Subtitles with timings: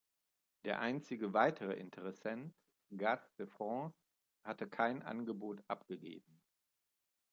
[0.65, 2.55] Der einzige weitere Interessent,
[2.97, 3.95] Gaz de France,
[4.43, 6.41] hatte kein Angebot abgegeben.